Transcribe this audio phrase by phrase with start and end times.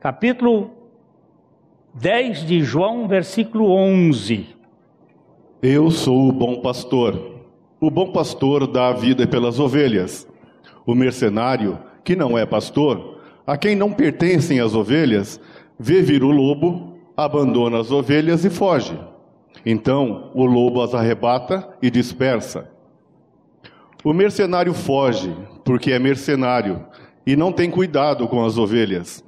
[0.00, 0.70] capítulo
[1.92, 4.46] 10 de João, versículo 11.
[5.62, 7.42] Eu sou o bom pastor.
[7.78, 10.26] O bom pastor dá a vida pelas ovelhas.
[10.86, 15.38] O mercenário, que não é pastor, a quem não pertencem as ovelhas,
[15.78, 18.98] vê vir o lobo, abandona as ovelhas e foge.
[19.66, 22.70] Então o lobo as arrebata e dispersa.
[24.02, 26.86] O mercenário foge, porque é mercenário,
[27.26, 29.22] e não tem cuidado com as ovelhas.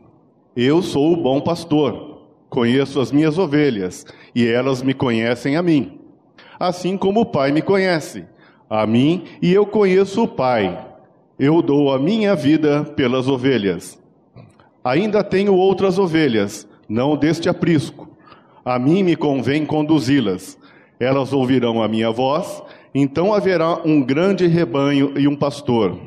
[0.55, 5.98] Eu sou o bom pastor, conheço as minhas ovelhas, e elas me conhecem a mim.
[6.60, 8.27] Assim como o Pai me conhece,
[8.69, 10.87] a mim, e eu conheço o Pai.
[11.38, 13.98] Eu dou a minha vida pelas ovelhas.
[14.84, 18.10] Ainda tenho outras ovelhas, não deste aprisco.
[18.62, 20.59] A mim me convém conduzi-las.
[21.01, 22.62] Elas ouvirão a minha voz,
[22.95, 25.98] então haverá um grande rebanho e um pastor.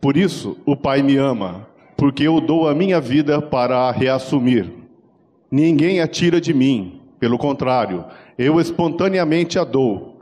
[0.00, 1.68] Por isso o Pai me ama,
[2.02, 4.68] porque eu dou a minha vida para a reassumir.
[5.48, 8.04] Ninguém a tira de mim, pelo contrário,
[8.36, 10.20] eu espontaneamente a dou.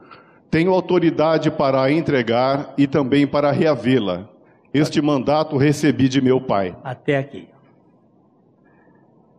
[0.50, 4.28] Tenho autoridade para a entregar e também para reavê-la.
[4.74, 6.77] Este mandato recebi de meu Pai.
[6.84, 7.48] Até aqui.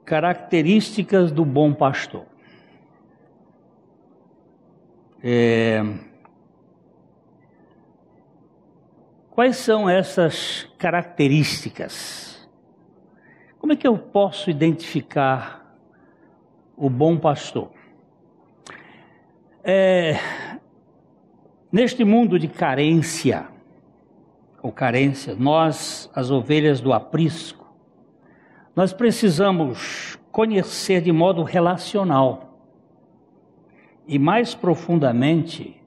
[0.04, 2.26] Características do bom pastor.
[5.24, 5.86] É...
[9.30, 12.31] Quais são essas características?
[13.62, 15.78] Como é que eu posso identificar
[16.76, 17.70] o bom pastor?
[19.64, 20.16] É...
[21.72, 23.48] Neste mundo de carência,
[24.64, 27.72] ou carência, nós, as ovelhas do aprisco,
[28.76, 32.58] nós precisamos conhecer de modo relacional
[34.08, 35.80] e mais profundamente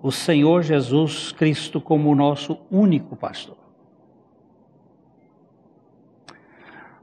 [0.00, 3.65] o Senhor Jesus Cristo como o nosso único pastor.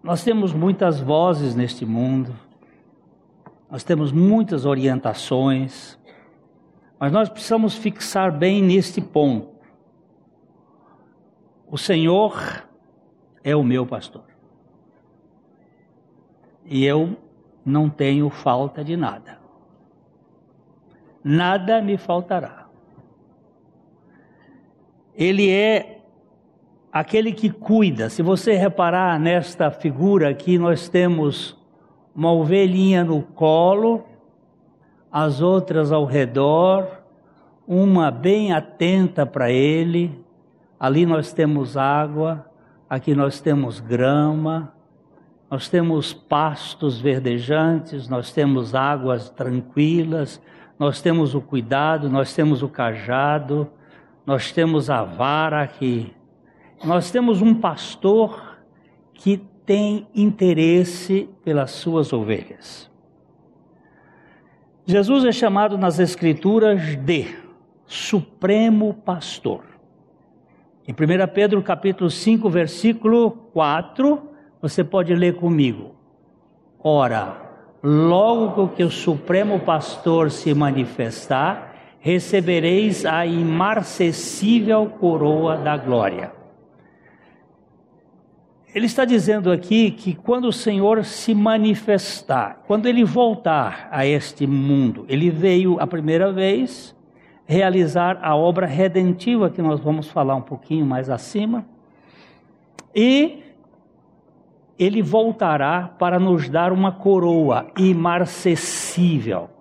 [0.04, 2.38] Nós temos muitas vozes neste mundo,
[3.72, 5.98] nós temos muitas orientações,
[7.00, 9.54] mas nós precisamos fixar bem neste ponto.
[11.66, 12.68] O Senhor
[13.44, 14.26] é o meu pastor.
[16.66, 17.18] E eu
[17.66, 19.40] não tenho falta de nada.
[21.24, 22.68] Nada me faltará.
[25.16, 26.03] Ele é
[26.94, 28.10] aquele que cuida.
[28.10, 31.58] Se você reparar nesta figura aqui, nós temos
[32.16, 34.06] uma ovelhinha no colo,
[35.12, 36.88] as outras ao redor,
[37.68, 40.24] uma bem atenta para ele.
[40.80, 42.46] Ali nós temos água,
[42.94, 44.72] Aqui nós temos grama,
[45.50, 50.40] nós temos pastos verdejantes, nós temos águas tranquilas,
[50.78, 53.68] nós temos o cuidado, nós temos o cajado,
[54.28, 56.14] nós temos a vara aqui.
[56.84, 58.58] Nós temos um pastor
[59.14, 62.92] que tem interesse pelas suas ovelhas.
[64.86, 67.34] Jesus é chamado nas Escrituras de
[67.86, 69.64] Supremo Pastor.
[70.86, 74.22] Em 1 Pedro capítulo 5, versículo 4,
[74.62, 75.96] você pode ler comigo.
[76.84, 77.38] Ora,
[77.82, 86.43] logo que o Supremo Pastor se manifestar, recebereis a imarcessível coroa da glória.
[88.74, 94.48] Ele está dizendo aqui que quando o Senhor se manifestar, quando ele voltar a este
[94.48, 96.96] mundo, ele veio a primeira vez,
[97.46, 101.64] realizar a obra redentiva que nós vamos falar um pouquinho mais acima.
[102.96, 103.44] E
[104.80, 109.52] ele voltará para nos dar uma coroa imarcessível.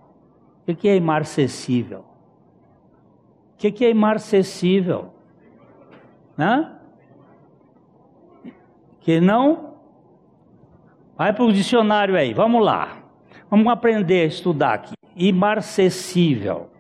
[0.66, 2.04] O que é imarcessível?
[3.52, 5.12] O que é imarcessível?
[6.38, 6.81] Hã?
[9.02, 9.74] Que não?
[11.16, 12.98] Vai para o dicionário aí, vamos lá.
[13.50, 14.94] Vamos aprender a estudar aqui.
[15.14, 16.70] Imarcessível.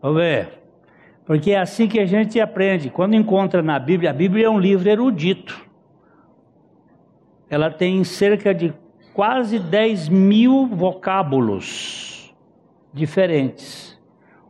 [0.00, 0.60] Vamos ver.
[1.24, 2.90] Porque é assim que a gente aprende.
[2.90, 5.64] Quando encontra na Bíblia, a Bíblia é um livro erudito.
[7.48, 8.74] Ela tem cerca de
[9.14, 12.34] quase 10 mil vocábulos
[12.92, 14.00] diferentes.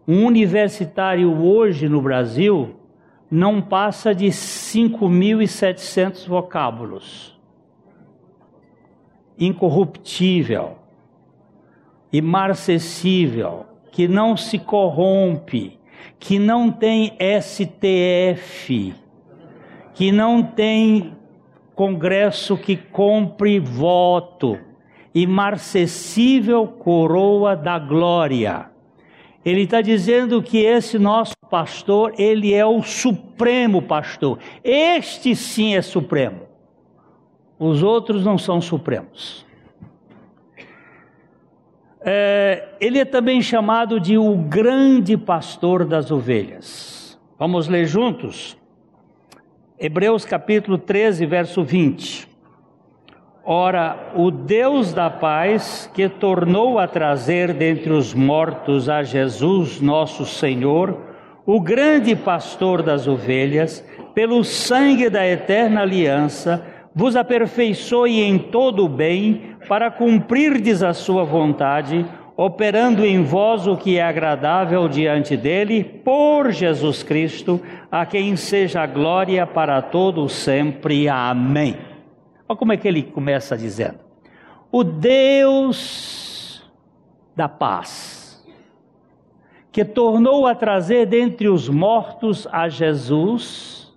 [0.07, 2.77] Um universitário hoje no Brasil
[3.33, 7.35] não passa de 5.700 vocábulos.
[9.39, 10.77] Incorruptível,
[12.13, 15.81] imarcessível, que não se corrompe,
[16.21, 18.95] que não tem STF,
[19.95, 21.17] que não tem
[21.75, 24.59] Congresso que compre voto,
[25.15, 28.67] imarcessível coroa da glória.
[29.43, 34.39] Ele está dizendo que esse nosso pastor, ele é o supremo pastor.
[34.65, 36.49] Este sim é supremo.
[37.59, 39.45] Os outros não são supremos.
[42.01, 47.21] É, ele é também chamado de o grande pastor das ovelhas.
[47.39, 48.57] Vamos ler juntos?
[49.79, 52.29] Hebreus capítulo 13, verso 20.
[53.45, 60.25] Ora, o Deus da paz, que tornou a trazer dentre os mortos a Jesus, nosso
[60.25, 61.12] Senhor,
[61.45, 63.85] o grande pastor das ovelhas,
[64.15, 71.25] pelo sangue da eterna aliança, vos aperfeiçoe em todo o bem, para cumprirdes a sua
[71.25, 72.05] vontade,
[72.37, 77.61] operando em vós o que é agradável diante dele, por Jesus Cristo,
[77.91, 81.09] a quem seja a glória para todo sempre.
[81.09, 81.77] Amém.
[82.49, 83.99] Olha como é que ele começa dizendo:
[84.71, 86.71] O Deus
[87.35, 88.22] da paz,
[89.73, 93.91] que tornou a trazer dentre os mortos a Jesus,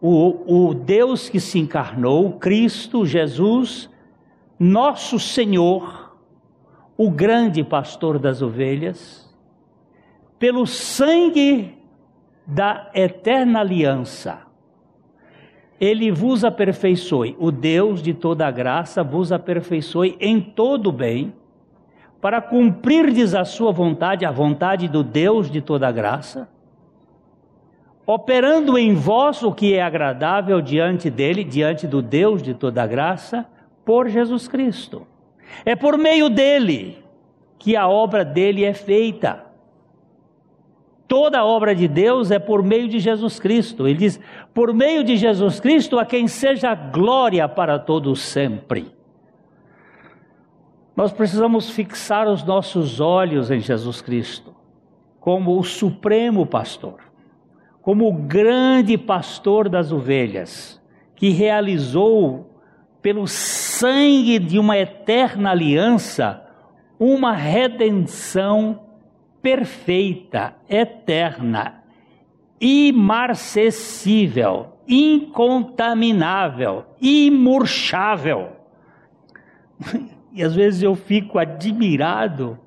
[0.00, 3.90] o, o Deus que se encarnou, Cristo Jesus,
[4.58, 6.16] nosso Senhor,
[6.96, 9.30] o grande pastor das ovelhas,
[10.38, 11.76] pelo sangue
[12.46, 14.46] da eterna aliança,
[15.78, 21.34] ele vos aperfeiçoe, o Deus de toda graça vos aperfeiçoe em todo bem,
[22.20, 26.48] para cumprirdes a sua vontade, a vontade do Deus de toda graça,
[28.06, 33.46] operando em vós o que é agradável diante dele, diante do Deus de toda graça,
[33.84, 35.06] por Jesus Cristo.
[35.64, 37.04] É por meio dele
[37.58, 39.44] que a obra dele é feita.
[41.08, 43.86] Toda a obra de Deus é por meio de Jesus Cristo.
[43.86, 44.20] Ele diz:
[44.52, 48.95] por meio de Jesus Cristo, a quem seja glória para todos sempre.
[50.96, 54.54] Nós precisamos fixar os nossos olhos em Jesus Cristo,
[55.20, 57.06] como o supremo pastor
[57.86, 60.82] como o grande pastor das ovelhas,
[61.14, 62.50] que realizou,
[63.00, 66.44] pelo sangue de uma eterna aliança,
[66.98, 68.80] uma redenção
[69.40, 71.84] perfeita, eterna,
[72.60, 78.48] imarcessível, incontaminável, imurchável.
[80.36, 82.58] E às vezes eu fico admirado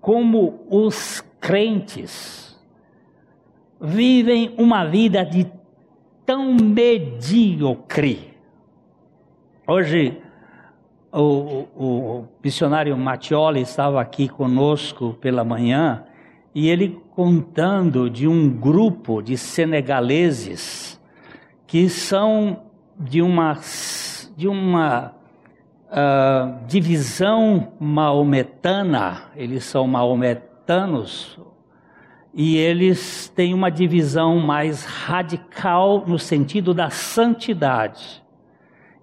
[0.00, 2.58] como os crentes,
[3.78, 5.46] vivem uma vida de
[6.24, 8.32] tão medíocre.
[9.66, 10.18] Hoje,
[11.12, 16.04] o, o, o missionário Mattioli estava aqui conosco pela manhã
[16.54, 20.98] e ele contando de um grupo de senegaleses
[21.66, 22.62] que são
[22.98, 23.58] de uma,
[24.34, 25.14] de uma
[25.94, 31.38] uh, divisão maometana, eles são maometanos,
[32.34, 38.22] e eles têm uma divisão mais radical no sentido da santidade.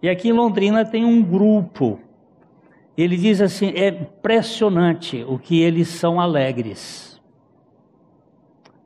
[0.02, 2.00] E aqui em Londrina tem um grupo.
[2.98, 7.22] Ele diz assim: é impressionante o que eles são alegres.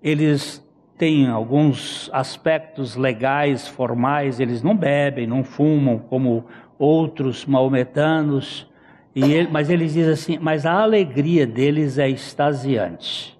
[0.03, 0.63] Eles
[0.97, 6.45] têm alguns aspectos legais, formais, eles não bebem, não fumam como
[6.77, 8.67] outros maometanos,
[9.15, 13.37] ele, mas eles dizem assim: mas a alegria deles é extasiante.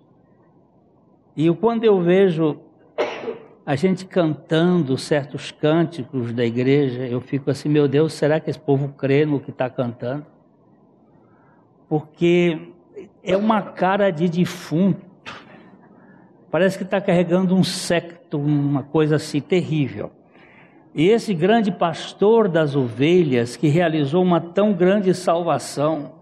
[1.36, 2.60] E quando eu vejo
[3.66, 8.60] a gente cantando certos cânticos da igreja, eu fico assim, meu Deus, será que esse
[8.60, 10.25] povo crê no que está cantando?
[11.89, 12.70] Porque
[13.24, 15.04] é uma cara de defunto.
[16.51, 20.12] Parece que está carregando um secto, uma coisa assim terrível.
[20.96, 26.14] E esse grande pastor das ovelhas que realizou uma tão grande salvação,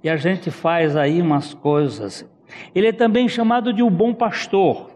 [0.00, 2.24] e a gente faz aí umas coisas.
[2.72, 4.90] Ele é também chamado de o bom pastor.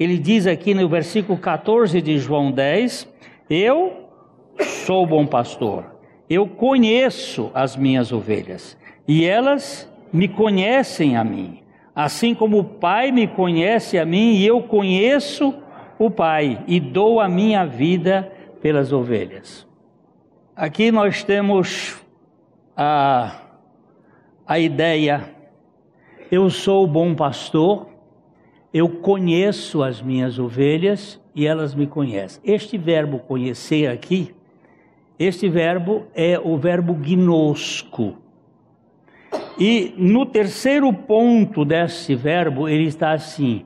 [0.00, 3.08] Ele diz aqui no versículo 14 de João 10:
[3.48, 4.08] Eu
[4.84, 5.84] sou o bom pastor,
[6.28, 8.76] eu conheço as minhas ovelhas.
[9.06, 11.60] E elas me conhecem a mim,
[11.94, 15.54] assim como o Pai me conhece a mim e eu conheço
[15.98, 19.66] o Pai e dou a minha vida pelas ovelhas.
[20.54, 22.02] Aqui nós temos
[22.76, 23.40] a,
[24.46, 25.36] a ideia
[26.30, 27.88] eu sou o bom pastor,
[28.72, 32.42] eu conheço as minhas ovelhas e elas me conhecem.
[32.44, 34.34] Este verbo conhecer aqui,
[35.18, 38.18] este verbo é o verbo gnosco.
[39.58, 43.64] E no terceiro ponto desse verbo, ele está assim: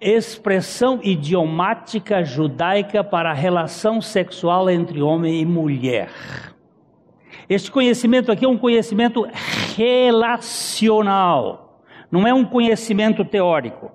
[0.00, 6.10] expressão idiomática judaica para a relação sexual entre homem e mulher.
[7.48, 9.26] Este conhecimento aqui é um conhecimento
[9.76, 11.68] relacional
[12.10, 13.90] não é um conhecimento teórico.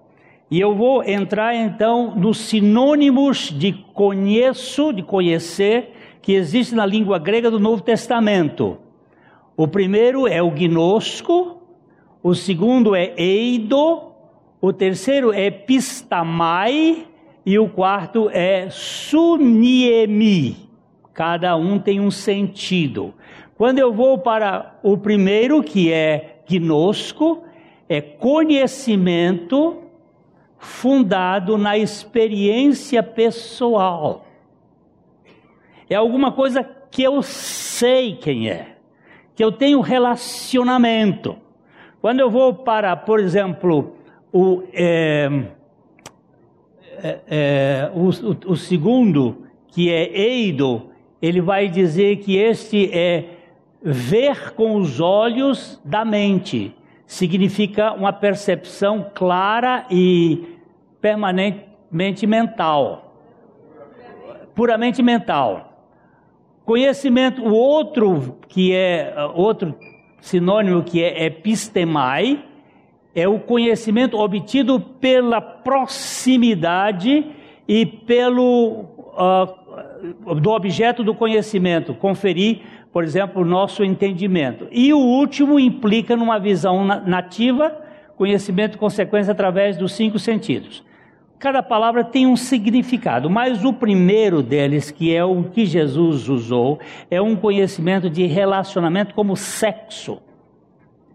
[0.50, 7.18] E eu vou entrar então nos sinônimos de conheço, de conhecer, que existe na língua
[7.18, 8.78] grega do Novo Testamento.
[9.58, 11.62] O primeiro é o gnosco,
[12.22, 14.13] o segundo é eido,
[14.64, 17.06] o terceiro é pistamai
[17.46, 20.56] e o quarto é suniemi.
[21.14, 23.14] Cada um tem um sentido.
[23.58, 27.44] Quando eu vou para o primeiro, que é gnosco,
[27.90, 29.82] é conhecimento
[30.58, 34.26] fundado na experiência pessoal.
[35.90, 38.78] É alguma coisa que eu sei quem é,
[39.36, 41.36] que eu tenho relacionamento.
[42.00, 43.98] Quando eu vou para, por exemplo,
[44.34, 45.30] o, é,
[47.04, 50.90] é, é, o, o, o segundo, que é eido,
[51.22, 53.26] ele vai dizer que este é
[53.82, 56.76] ver com os olhos da mente.
[57.06, 60.58] Significa uma percepção clara e
[61.00, 63.16] permanentemente mental.
[64.56, 65.70] Puramente mental.
[66.66, 69.76] Conhecimento, o outro que é outro
[70.22, 72.44] sinônimo que é epistemai,
[73.16, 77.26] é o conhecimento obtido pela proximidade
[77.68, 79.64] e pelo uh,
[80.36, 84.68] do objeto do conhecimento, conferir, por exemplo, o nosso entendimento.
[84.72, 87.76] E o último implica numa visão nativa,
[88.18, 90.84] conhecimento consequência através dos cinco sentidos.
[91.40, 96.80] Cada palavra tem um significado, mas o primeiro deles, que é o que Jesus usou,
[97.12, 100.22] é um conhecimento de relacionamento como sexo.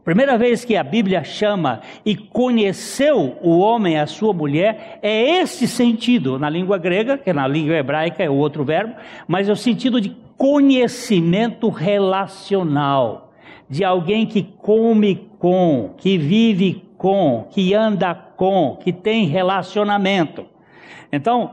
[0.09, 5.69] Primeira vez que a Bíblia chama e conheceu o homem a sua mulher, é esse
[5.69, 8.95] sentido, na língua grega, que na língua hebraica é o outro verbo,
[9.27, 13.35] mas é o sentido de conhecimento relacional,
[13.69, 20.47] de alguém que come com, que vive com, que anda com, que tem relacionamento.
[21.13, 21.53] Então,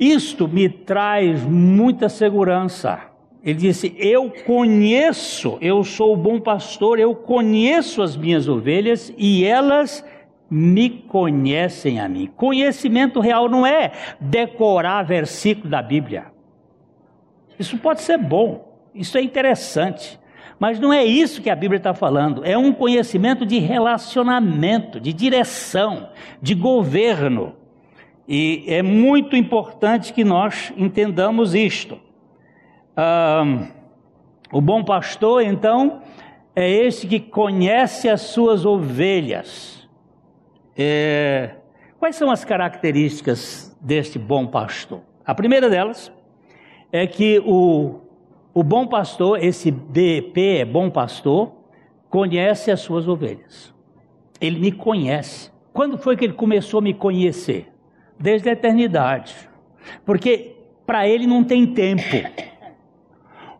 [0.00, 3.09] isto me traz muita segurança.
[3.42, 9.44] Ele disse: Eu conheço, eu sou o bom pastor, eu conheço as minhas ovelhas e
[9.44, 10.04] elas
[10.50, 12.28] me conhecem a mim.
[12.36, 16.26] Conhecimento real não é decorar versículo da Bíblia.
[17.58, 20.18] Isso pode ser bom, isso é interessante.
[20.58, 25.10] Mas não é isso que a Bíblia está falando, é um conhecimento de relacionamento, de
[25.10, 26.10] direção,
[26.42, 27.54] de governo.
[28.28, 31.98] E é muito importante que nós entendamos isto.
[33.02, 33.42] Ah,
[34.52, 36.02] o bom pastor, então,
[36.54, 39.88] é esse que conhece as suas ovelhas.
[40.76, 41.54] É,
[41.98, 45.00] quais são as características deste bom pastor?
[45.24, 46.12] A primeira delas
[46.92, 48.00] é que o
[48.52, 51.52] o bom pastor, esse BP é bom pastor,
[52.10, 53.72] conhece as suas ovelhas.
[54.38, 55.50] Ele me conhece.
[55.72, 57.72] Quando foi que ele começou a me conhecer?
[58.18, 59.34] Desde a eternidade.
[60.04, 60.54] Porque
[60.84, 62.02] para ele não tem tempo.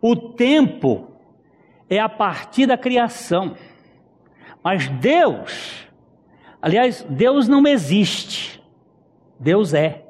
[0.01, 1.11] O tempo
[1.89, 3.55] é a partir da criação.
[4.63, 5.87] Mas Deus,
[6.61, 8.61] aliás, Deus não existe.
[9.39, 10.05] Deus é.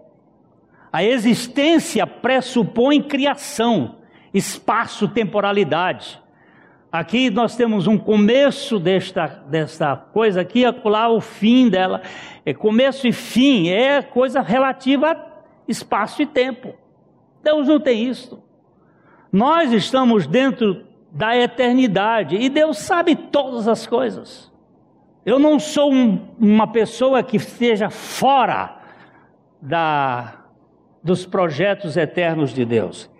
[0.91, 3.97] A existência pressupõe criação
[4.33, 6.21] espaço-temporalidade.
[6.91, 12.01] Aqui nós temos um começo desta, desta coisa aqui, acolá o fim dela.
[12.45, 15.17] É começo e fim, é coisa relativa a
[15.67, 16.73] espaço e tempo.
[17.41, 18.40] Deus não tem isso.
[19.31, 24.51] Nós estamos dentro da eternidade e Deus sabe todas as coisas.
[25.25, 28.77] Eu não sou um, uma pessoa que esteja fora
[29.61, 30.45] da,
[31.03, 33.11] dos projetos eternos de Deus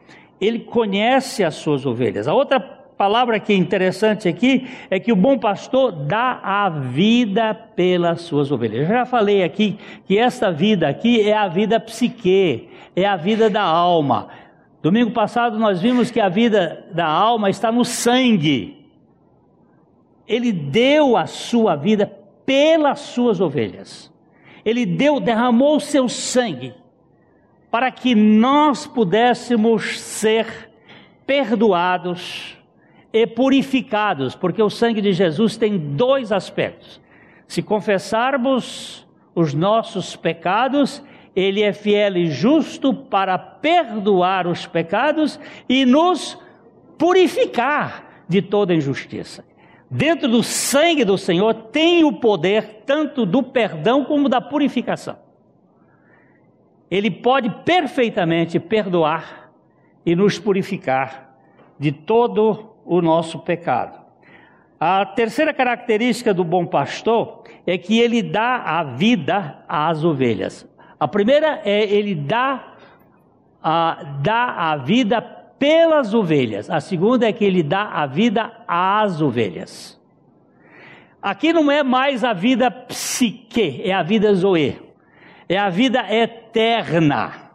[0.41, 2.27] ele conhece as suas ovelhas.
[2.27, 7.53] A outra palavra que é interessante aqui é que o bom pastor dá a vida
[7.53, 8.81] pelas suas ovelhas.
[8.81, 13.49] Eu já falei aqui que esta vida aqui é a vida psique, é a vida
[13.51, 14.29] da alma.
[14.81, 18.87] Domingo passado nós vimos que a vida da alma está no sangue.
[20.27, 22.07] Ele deu a sua vida
[22.45, 24.11] pelas suas ovelhas.
[24.65, 26.73] Ele deu, derramou o seu sangue
[27.69, 30.69] para que nós pudéssemos ser
[31.25, 32.57] perdoados
[33.13, 36.99] e purificados, porque o sangue de Jesus tem dois aspectos.
[37.47, 41.03] Se confessarmos os nossos pecados,
[41.35, 46.37] ele é fiel e justo para perdoar os pecados e nos
[46.97, 49.45] purificar de toda injustiça.
[49.89, 55.17] Dentro do sangue do Senhor tem o poder tanto do perdão como da purificação.
[56.89, 59.51] Ele pode perfeitamente perdoar
[60.05, 61.35] e nos purificar
[61.79, 63.99] de todo o nosso pecado.
[64.79, 70.67] A terceira característica do bom pastor é que ele dá a vida às ovelhas.
[71.01, 72.75] A primeira é ele dá
[73.63, 76.69] a, dá a vida pelas ovelhas.
[76.69, 79.99] A segunda é que ele dá a vida às ovelhas.
[81.19, 84.79] Aqui não é mais a vida psique, é a vida zoe.
[85.49, 87.49] É a vida eterna.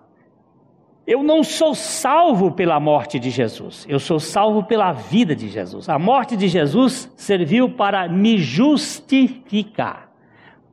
[1.07, 5.89] Eu não sou salvo pela morte de Jesus, eu sou salvo pela vida de Jesus.
[5.89, 10.06] A morte de Jesus serviu para me justificar,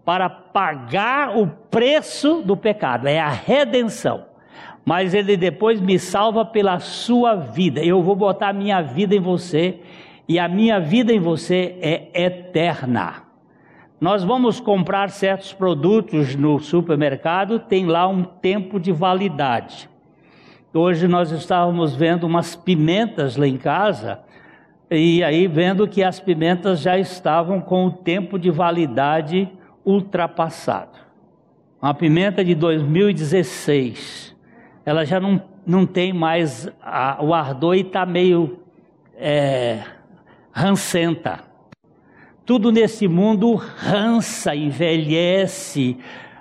[0.05, 4.25] para pagar o preço do pecado, é a redenção.
[4.85, 7.81] Mas ele depois me salva pela sua vida.
[7.81, 9.79] Eu vou botar a minha vida em você
[10.27, 13.23] e a minha vida em você é eterna.
[13.99, 19.89] Nós vamos comprar certos produtos no supermercado, tem lá um tempo de validade.
[20.73, 24.19] Hoje nós estávamos vendo umas pimentas lá em casa,
[24.91, 29.49] e aí vendo que as pimentas já estavam com o tempo de validade
[29.85, 30.99] ultrapassado.
[31.81, 34.35] Uma pimenta de 2016,
[34.85, 38.59] ela já não, não tem mais a, o ardor e está meio
[39.15, 39.83] é,
[40.51, 41.41] rancenta.
[42.45, 45.97] Tudo nesse mundo rança, envelhece,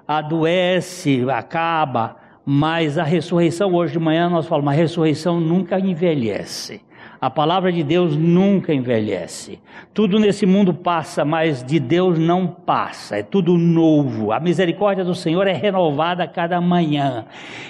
[0.06, 2.16] adoece, acaba.
[2.44, 6.82] Mas a ressurreição, hoje de manhã nós falamos, a ressurreição nunca envelhece.
[7.22, 9.60] A palavra de Deus nunca envelhece.
[9.94, 13.18] Tudo nesse mundo passa, mas de Deus não passa.
[13.18, 14.32] É tudo novo.
[14.32, 17.24] A misericórdia do Senhor é renovada a cada manhã.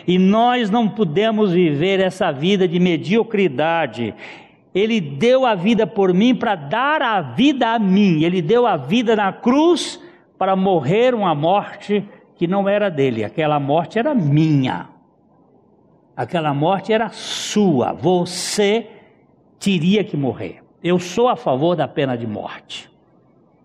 [0.09, 4.14] E nós não podemos viver essa vida de mediocridade.
[4.75, 8.25] Ele deu a vida por mim para dar a vida a mim.
[8.25, 10.00] Ele deu a vida na cruz
[10.38, 12.02] para morrer uma morte
[12.37, 14.88] que não era dele, aquela morte era minha.
[16.16, 17.92] Aquela morte era sua.
[17.92, 18.87] Você
[19.62, 20.61] teria que morrer.
[20.83, 22.90] Eu sou a favor da pena de morte.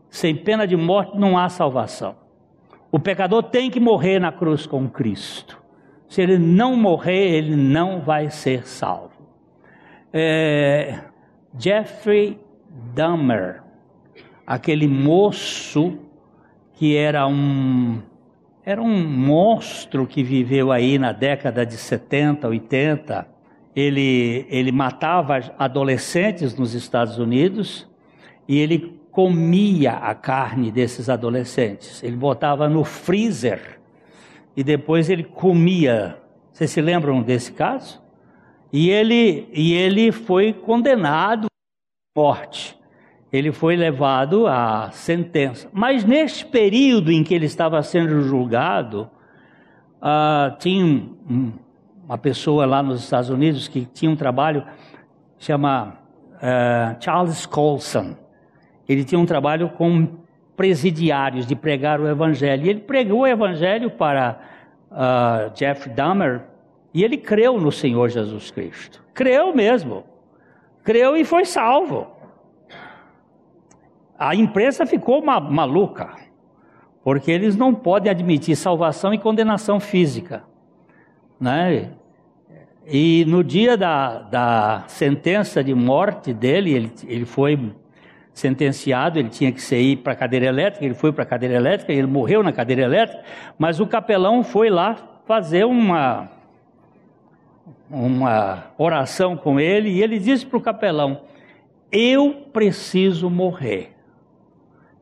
[0.09, 2.15] Sem pena de morte não há salvação.
[2.91, 5.61] O pecador tem que morrer na cruz com Cristo.
[6.07, 9.11] Se ele não morrer, ele não vai ser salvo.
[10.13, 10.99] É,
[11.57, 12.39] Jeffrey
[12.93, 13.63] Dahmer,
[14.45, 15.97] aquele moço
[16.73, 18.01] que era um
[18.63, 23.36] era um monstro que viveu aí na década de 70, 80.
[23.79, 27.87] Ele, ele matava adolescentes nos Estados Unidos
[28.47, 32.01] e ele comia a carne desses adolescentes.
[32.01, 33.79] Ele botava no freezer
[34.55, 36.17] e depois ele comia.
[36.51, 38.01] Vocês se lembram desse caso?
[38.73, 42.77] E ele, e ele foi condenado à morte
[43.31, 45.69] ele foi levado à sentença.
[45.73, 49.09] Mas neste período em que ele estava sendo julgado,
[49.97, 51.51] uh, tinha um,
[52.07, 54.65] uma pessoa lá nos Estados Unidos que tinha um trabalho
[55.37, 55.97] chama
[56.35, 58.15] uh, Charles Colson.
[58.89, 60.07] Ele tinha um trabalho com
[60.55, 62.65] presidiários de pregar o evangelho.
[62.65, 64.39] E ele pregou o evangelho para
[64.89, 66.41] uh, Jeff Dahmer
[66.93, 69.03] e ele creu no Senhor Jesus Cristo.
[69.13, 70.03] Creu mesmo.
[70.83, 72.17] Creu e foi salvo
[74.17, 76.09] a imprensa ficou ma maluca,
[77.03, 80.43] porque eles não podem admitir salvação e condenação física.
[81.39, 81.91] Né?
[82.85, 87.59] E no dia da, da sentença de morte dele, ele, ele foi
[88.33, 91.91] sentenciado, ele tinha que sair para a cadeira elétrica, ele foi para a cadeira elétrica,
[91.91, 93.23] ele morreu na cadeira elétrica,
[93.57, 94.95] mas o capelão foi lá
[95.25, 96.29] fazer uma,
[97.89, 101.21] uma oração com ele, e ele disse para o capelão:
[101.91, 103.91] Eu preciso morrer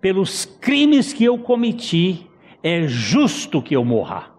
[0.01, 2.27] pelos crimes que eu cometi,
[2.63, 4.31] é justo que eu morra.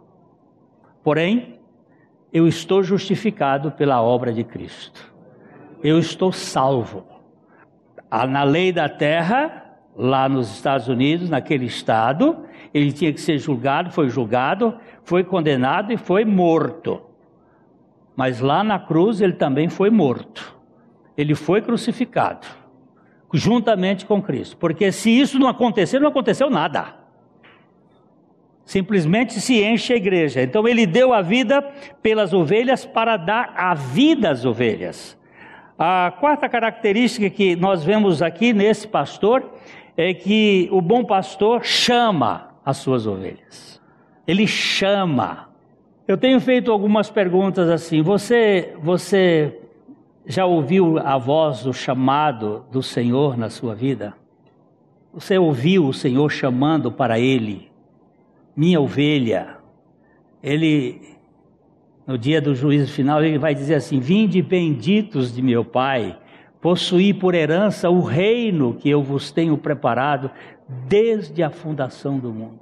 [1.04, 1.55] Porém,
[2.36, 5.10] eu estou justificado pela obra de Cristo.
[5.82, 7.06] Eu estou salvo.
[8.10, 12.44] Ah, na lei da terra, lá nos Estados Unidos, naquele estado,
[12.74, 17.00] ele tinha que ser julgado, foi julgado, foi condenado e foi morto.
[18.14, 20.54] Mas lá na cruz ele também foi morto.
[21.16, 22.46] Ele foi crucificado
[23.32, 24.58] juntamente com Cristo.
[24.58, 26.96] Porque se isso não acontecer, não aconteceu nada.
[28.66, 30.42] Simplesmente se enche a igreja.
[30.42, 31.62] Então ele deu a vida
[32.02, 35.16] pelas ovelhas para dar a vida às ovelhas.
[35.78, 39.52] A quarta característica que nós vemos aqui nesse pastor
[39.96, 43.80] é que o bom pastor chama as suas ovelhas.
[44.26, 45.48] Ele chama.
[46.08, 48.02] Eu tenho feito algumas perguntas assim.
[48.02, 49.60] Você, você
[50.26, 54.12] já ouviu a voz do chamado do Senhor na sua vida?
[55.14, 57.70] Você ouviu o Senhor chamando para ele,
[58.56, 59.58] minha ovelha?
[60.42, 61.02] Ele,
[62.06, 66.18] no dia do juízo final, ele vai dizer assim: Vinde benditos de meu Pai,
[66.60, 70.30] possuir por herança o reino que eu vos tenho preparado
[70.88, 72.60] desde a fundação do mundo.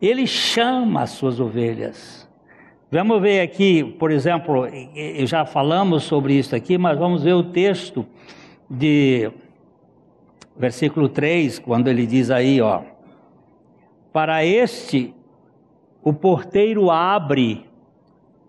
[0.00, 2.28] Ele chama as suas ovelhas.
[2.90, 4.66] Vamos ver aqui, por exemplo,
[5.26, 8.06] já falamos sobre isso aqui, mas vamos ver o texto
[8.70, 9.30] de
[10.56, 12.82] versículo 3, quando ele diz aí, ó:
[14.12, 15.14] Para este
[16.02, 17.66] o porteiro abre,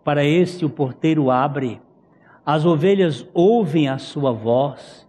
[0.04, 1.82] para este o porteiro abre.
[2.46, 5.08] As ovelhas ouvem a sua voz.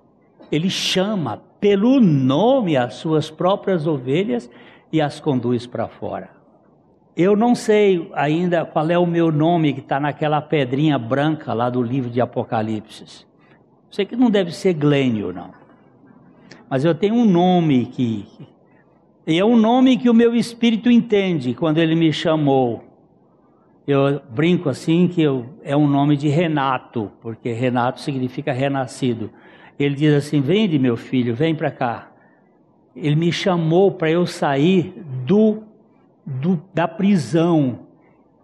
[0.50, 4.50] Ele chama pelo nome as suas próprias ovelhas
[4.92, 6.30] e as conduz para fora.
[7.16, 11.68] Eu não sei ainda qual é o meu nome que está naquela pedrinha branca lá
[11.68, 13.26] do livro de Apocalipse.
[13.90, 15.50] Sei que não deve ser Glênio, não.
[16.68, 18.26] Mas eu tenho um nome que.
[19.30, 22.82] E é um nome que o meu espírito entende quando ele me chamou.
[23.86, 29.30] Eu brinco assim que eu, é um nome de Renato, porque Renato significa renascido.
[29.78, 32.10] Ele diz assim: Vem de meu filho, vem para cá.
[32.96, 35.62] Ele me chamou para eu sair do,
[36.26, 37.86] do, da prisão.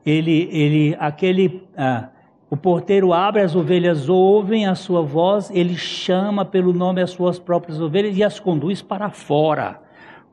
[0.05, 2.11] Ele, ele, aquele, ah,
[2.49, 7.41] o porteiro abre, as ovelhas ouvem a sua voz, ele chama pelo nome as suas
[7.41, 9.85] próprias ovelhas e as conduz para fora,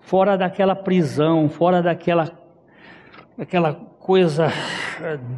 [0.04, 2.32] fora daquela prisão, fora daquela,
[3.38, 4.48] daquela coisa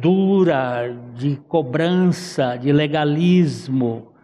[0.00, 4.14] dura de cobrança, de legalismo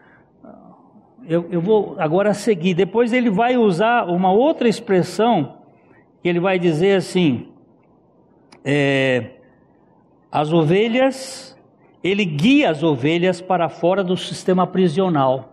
[1.26, 2.74] eu, eu vou agora seguir.
[2.74, 5.58] Depois ele vai usar uma outra expressão
[6.22, 7.48] que ele vai dizer assim:
[8.64, 9.30] é,
[10.30, 11.58] as ovelhas,
[12.02, 15.48] ele guia as ovelhas para fora do sistema prisional.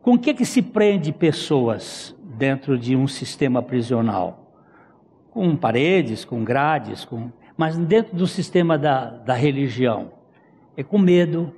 [0.00, 4.52] Com que que se prende pessoas dentro de um sistema prisional?
[5.30, 10.10] Com paredes, com grades, com mas dentro do sistema da, da religião
[10.76, 11.54] é com medo,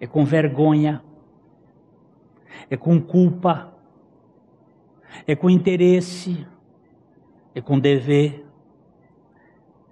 [0.00, 1.00] é com vergonha,
[2.68, 3.72] é com culpa,
[5.24, 6.44] é com interesse,
[7.54, 8.44] é com dever.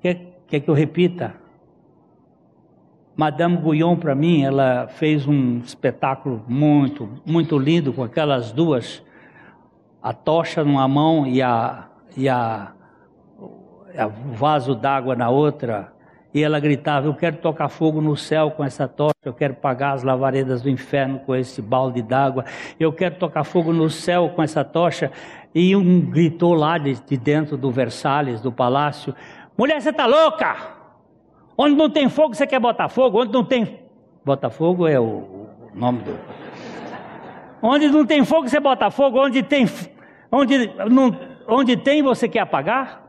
[0.01, 1.37] Quer, quer que eu repita?
[3.19, 9.03] Madame Guyon, para mim, ela fez um espetáculo muito, muito lindo com aquelas duas,
[10.01, 12.71] a tocha numa mão e a, e a,
[13.99, 15.93] a vaso d'água na outra
[16.33, 19.95] e ela gritava: Eu quero tocar fogo no céu com essa tocha, eu quero pagar
[19.95, 22.45] as lavaredas do inferno com esse balde d'água,
[22.79, 25.11] eu quero tocar fogo no céu com essa tocha.
[25.53, 29.13] E um gritou lá de, de dentro do Versalhes, do palácio:
[29.57, 30.78] Mulher, você está louca?
[31.61, 33.21] Onde não tem fogo, você quer botar fogo?
[33.21, 33.81] Onde não tem.
[34.25, 36.17] Botafogo é o, nome do.
[37.61, 39.19] Onde não tem fogo, você bota fogo.
[39.19, 39.67] Onde tem.
[40.31, 41.19] Onde, não,
[41.49, 43.09] onde tem, você quer apagar?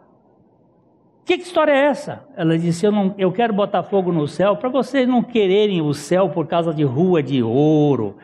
[1.23, 2.25] Que, que história é essa?
[2.35, 5.93] Ela disse: Eu, não, eu quero botar fogo no céu para vocês não quererem o
[5.93, 8.17] céu por causa de rua de ouro,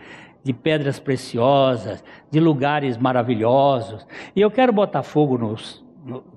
[0.43, 4.07] de pedras preciosas, de lugares maravilhosos.
[4.35, 5.84] E eu quero botar fogo nos.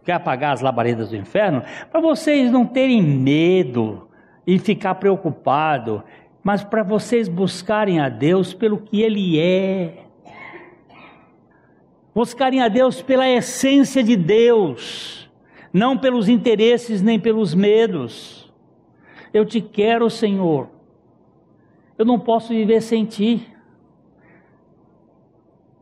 [0.05, 1.63] Quer apagar as labaredas do inferno?
[1.91, 4.09] Para vocês não terem medo
[4.47, 6.03] e ficar preocupado,
[6.43, 10.05] mas para vocês buscarem a Deus pelo que Ele é.
[12.15, 15.19] Buscarem a Deus pela essência de Deus
[15.73, 18.53] não pelos interesses nem pelos medos.
[19.33, 20.69] Eu te quero, Senhor.
[21.97, 23.47] Eu não posso viver sem ti.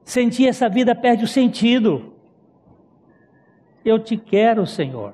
[0.05, 2.15] Sem ti essa vida perde o sentido.
[3.87, 5.13] Eu te quero, Senhor.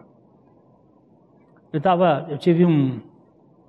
[1.70, 3.02] Eu tava, eu tive um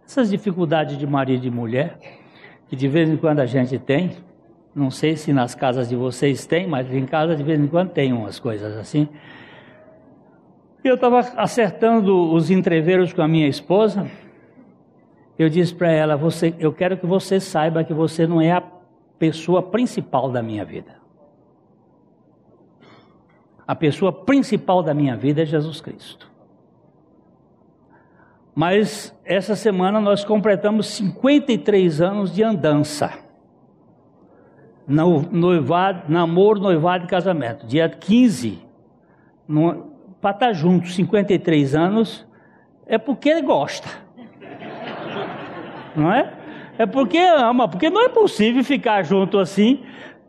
[0.05, 1.99] essas dificuldades de marido e mulher
[2.69, 4.11] que de vez em quando a gente tem.
[4.73, 7.89] Não sei se nas casas de vocês tem, mas em casa de vez em quando
[7.89, 9.09] tem umas coisas assim.
[10.81, 14.09] Eu estava acertando os entreveros com a minha esposa.
[15.37, 18.63] Eu disse para ela: você, eu quero que você saiba que você não é a
[19.19, 21.02] pessoa principal da minha vida.
[23.67, 26.31] A pessoa principal da minha vida é Jesus Cristo.
[28.55, 33.11] Mas essa semana nós completamos 53 anos de andança.
[34.85, 37.65] Noivado, namoro, noivado e casamento.
[37.65, 38.61] Dia 15,
[39.47, 42.27] no, para estar tá junto 53 anos,
[42.85, 43.87] é porque ele gosta.
[45.95, 46.33] Não é?
[46.77, 49.83] É porque ama, porque não é possível ficar junto assim.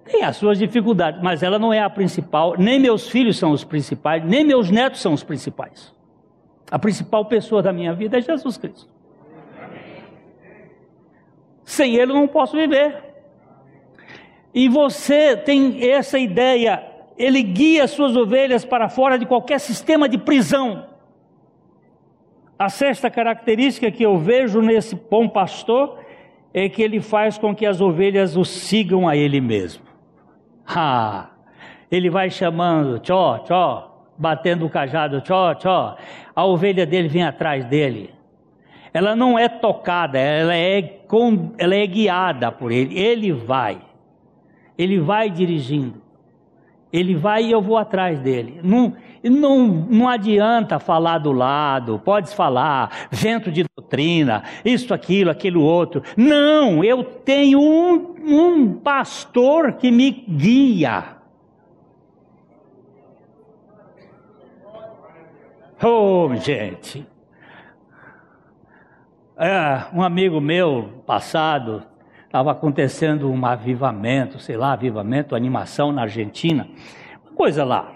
[0.04, 3.64] Tem as suas dificuldades, mas ela não é a principal, nem meus filhos são os
[3.64, 5.94] principais, nem meus netos são os principais.
[6.70, 8.88] A principal pessoa da minha vida é Jesus Cristo.
[11.64, 13.02] Sem Ele eu não posso viver.
[14.52, 20.18] E você tem essa ideia ele guia suas ovelhas para fora de qualquer sistema de
[20.18, 20.86] prisão.
[22.58, 25.98] A sexta característica que eu vejo nesse bom pastor
[26.52, 29.83] é que ele faz com que as ovelhas o sigam a ele mesmo.
[30.66, 31.30] Ah,
[31.90, 35.96] ele vai chamando, tchó, tchó, batendo o cajado, tchó, tchó.
[36.34, 38.14] A ovelha dele vem atrás dele.
[38.92, 41.00] Ela não é tocada, ela é,
[41.58, 42.98] ela é guiada por ele.
[42.98, 43.80] Ele vai.
[44.78, 46.03] Ele vai dirigindo.
[46.94, 48.60] Ele vai e eu vou atrás dele.
[48.62, 55.60] Não, não, não adianta falar do lado, pode falar, vento de doutrina, isso, aquilo, aquilo
[55.60, 56.04] outro.
[56.16, 61.16] Não, eu tenho um, um pastor que me guia.
[65.82, 67.04] Oh, gente.
[69.36, 71.82] É, um amigo meu passado
[72.34, 76.68] estava acontecendo um avivamento, sei lá, avivamento, animação na Argentina,
[77.24, 77.92] uma coisa lá.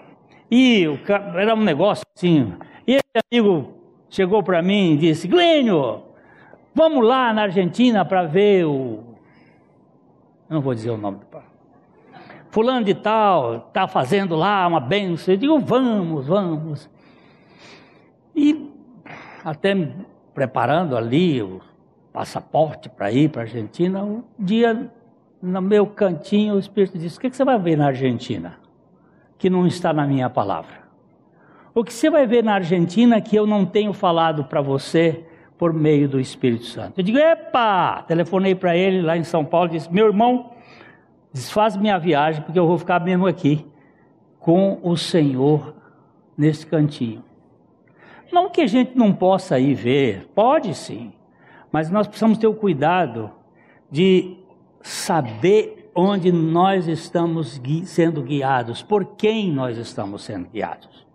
[0.49, 0.97] E o,
[1.37, 2.53] era um negócio assim.
[2.87, 3.73] E esse amigo
[4.09, 6.03] chegou para mim e disse: Glênio,
[6.73, 9.03] vamos lá na Argentina para ver o.
[10.49, 11.43] Eu não vou dizer o nome do pai.
[12.49, 15.33] Fulano de tal, está fazendo lá uma benção.
[15.33, 16.89] Eu digo: vamos, vamos.
[18.33, 18.71] E
[19.43, 19.75] até
[20.33, 21.59] preparando ali o
[22.19, 24.91] passaporte para ir para a Argentina, um dia,
[25.41, 28.57] no meu cantinho, o Espírito disse: O que, você vai ver na Argentina?
[29.37, 30.79] Que não está na minha palavra.
[31.73, 35.23] O que você vai ver na Argentina que eu não tenho falado para você
[35.57, 36.99] por meio do Espírito Santo?
[36.99, 38.03] Eu digo: Epa!
[38.05, 40.51] Telefonei para ele lá em São Paulo e disse: Meu irmão,
[41.31, 43.65] desfaz minha viagem, porque eu vou ficar mesmo aqui
[44.41, 45.73] com o Senhor
[46.37, 47.23] nesse cantinho.
[48.29, 51.13] Não que a gente não possa ir ver, pode sim,
[51.71, 53.31] mas nós precisamos ter o cuidado
[53.91, 54.37] de
[54.81, 61.07] saber onde nós estamos sendo guiados, por quem nós estamos sendo guiados.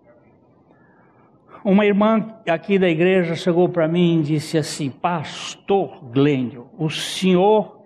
[1.65, 7.81] Uma irmã aqui da igreja chegou para mim e disse assim: Pastor Glênio, o senhor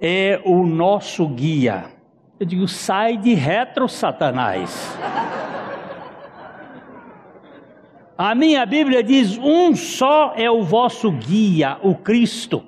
[0.00, 1.84] é o nosso guia.
[2.40, 4.98] Eu digo: sai de retro, Satanás.
[8.16, 12.64] A minha Bíblia diz: um só é o vosso guia, o Cristo.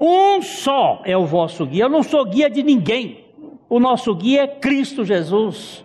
[0.00, 1.84] Um só é o vosso guia.
[1.84, 3.24] Eu não sou guia de ninguém.
[3.68, 5.84] O nosso guia é Cristo Jesus.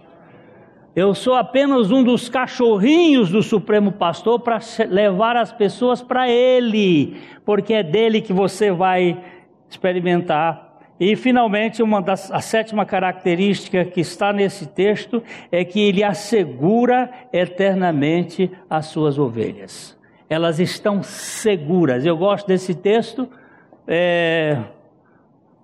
[0.96, 7.18] Eu sou apenas um dos cachorrinhos do Supremo Pastor para levar as pessoas para Ele,
[7.46, 9.24] porque é dele que você vai
[9.70, 10.67] experimentar
[11.00, 17.12] e finalmente, uma das, a sétima característica que está nesse texto é que ele assegura
[17.32, 19.96] eternamente as suas ovelhas.
[20.28, 22.04] Elas estão seguras.
[22.04, 23.30] Eu gosto desse texto.
[23.88, 24.58] É,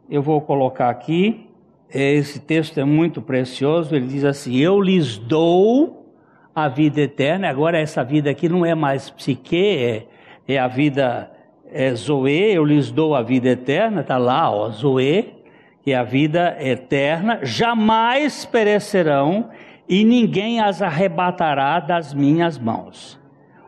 [0.08, 1.50] eu vou colocar aqui.
[1.92, 3.96] É, esse texto é muito precioso.
[3.96, 6.06] Ele diz assim: Eu lhes dou
[6.54, 7.50] a vida eterna.
[7.50, 10.06] Agora, essa vida aqui não é mais psique, é,
[10.48, 11.33] é a vida
[11.74, 15.34] é Zoe, eu lhes dou a vida eterna, está lá, ó, Zoe,
[15.82, 19.50] que é a vida eterna, jamais perecerão
[19.90, 23.20] e ninguém as arrebatará das minhas mãos.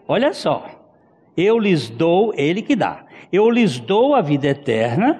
[0.07, 0.65] Olha só,
[1.35, 5.19] eu lhes dou, ele que dá, eu lhes dou a vida eterna,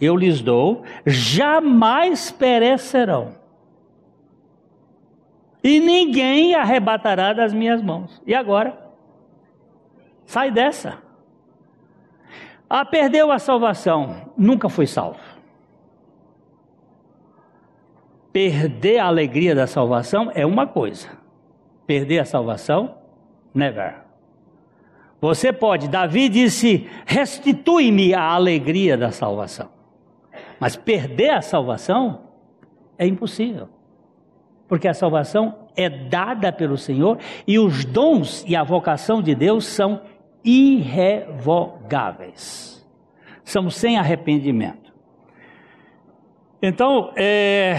[0.00, 3.36] eu lhes dou, jamais perecerão.
[5.62, 8.22] E ninguém arrebatará das minhas mãos.
[8.26, 8.78] E agora?
[10.24, 11.07] Sai dessa.
[12.68, 15.18] Ah, perdeu a salvação, nunca foi salvo.
[18.30, 21.08] Perder a alegria da salvação é uma coisa,
[21.86, 22.94] perder a salvação,
[23.54, 24.08] never.
[25.20, 29.70] Você pode, Davi disse: restitui-me a alegria da salvação.
[30.60, 32.20] Mas perder a salvação
[32.98, 33.68] é impossível,
[34.68, 39.66] porque a salvação é dada pelo Senhor e os dons e a vocação de Deus
[39.66, 40.02] são
[40.48, 42.82] irrevogáveis.
[43.44, 44.94] São sem arrependimento.
[46.62, 47.76] Então, é,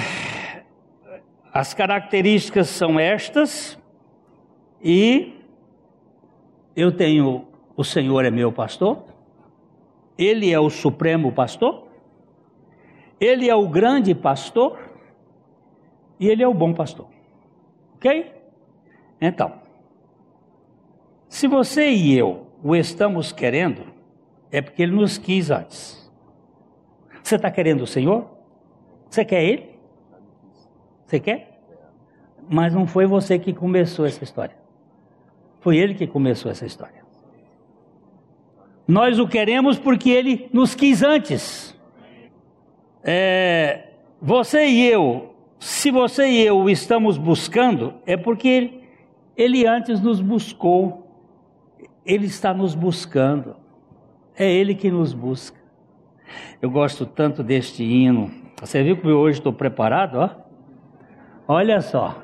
[1.52, 3.78] as características são estas,
[4.82, 5.34] e
[6.76, 9.04] eu tenho, o Senhor é meu pastor,
[10.18, 11.88] Ele é o supremo pastor,
[13.20, 14.80] Ele é o grande pastor,
[16.20, 17.08] e Ele é o bom pastor.
[17.96, 18.32] Ok?
[19.20, 19.54] Então,
[21.28, 23.84] se você e eu o estamos querendo,
[24.52, 26.00] é porque Ele nos quis antes.
[27.24, 28.28] Você está querendo o Senhor?
[29.10, 29.70] Você quer Ele?
[31.06, 31.62] Você quer?
[32.50, 34.56] Mas não foi você que começou essa história.
[35.60, 37.00] Foi Ele que começou essa história.
[38.88, 41.76] Nós o queremos porque Ele nos quis antes.
[43.04, 43.90] É,
[44.22, 48.84] você e eu, se você e eu estamos buscando, é porque Ele,
[49.38, 51.09] ele antes nos buscou.
[52.06, 53.56] Ele está nos buscando.
[54.36, 55.60] É Ele que nos busca.
[56.62, 58.32] Eu gosto tanto deste hino.
[58.62, 60.16] Você viu que hoje estou preparado?
[60.16, 60.30] Ó?
[61.48, 62.24] Olha só.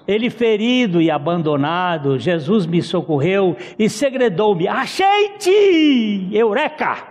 [0.07, 7.08] Ele ferido e abandonado, Jesus me socorreu e segredou-me: Achei-te, Eureka!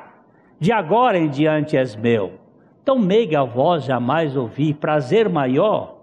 [0.59, 2.33] De agora em diante és meu.
[2.83, 5.97] Tão meiga voz jamais ouvi, prazer maior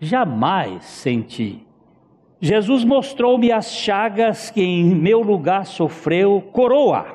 [0.00, 1.66] jamais senti.
[2.40, 7.06] Jesus mostrou-me as chagas que em meu lugar sofreu, coroa,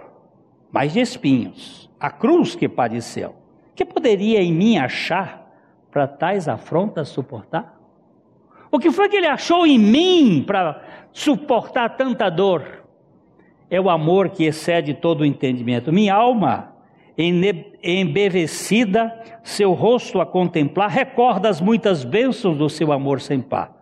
[0.72, 3.36] mas de espinhos, a cruz que padeceu.
[3.74, 5.52] Que poderia em mim achar
[5.92, 7.76] para tais afrontas suportar?
[8.72, 12.85] O que foi que ele achou em mim para suportar tanta dor?
[13.70, 15.92] É o amor que excede todo o entendimento.
[15.92, 16.74] Minha alma,
[17.84, 23.76] embevecida, seu rosto a contemplar, recorda as muitas bênçãos do seu amor sem par.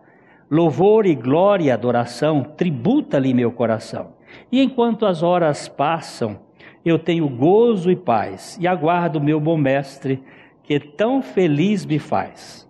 [0.50, 4.14] Louvor e glória e adoração tributa-lhe meu coração.
[4.50, 6.38] E enquanto as horas passam,
[6.84, 10.22] eu tenho gozo e paz e aguardo meu bom mestre,
[10.62, 12.68] que tão feliz me faz.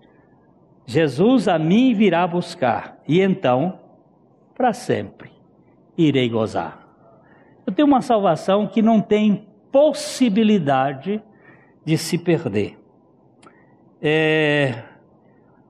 [0.87, 3.79] Jesus a mim virá buscar, e então,
[4.55, 5.31] para sempre,
[5.97, 6.84] irei gozar.
[7.67, 11.23] Eu tenho uma salvação que não tem possibilidade
[11.85, 12.79] de se perder.
[14.01, 14.83] É,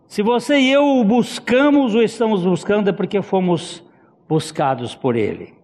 [0.06, 3.82] se você e eu o buscamos ou estamos buscando, é porque fomos
[4.28, 5.54] buscados por Ele.